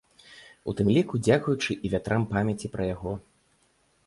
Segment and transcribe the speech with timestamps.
[0.71, 3.13] У тым ліку дзякуючы і вятрам памяці пра яго.